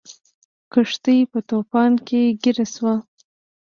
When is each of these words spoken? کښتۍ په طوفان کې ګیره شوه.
کښتۍ 0.71 1.19
په 1.31 1.39
طوفان 1.49 1.91
کې 2.07 2.21
ګیره 2.41 2.65
شوه. 2.73 2.93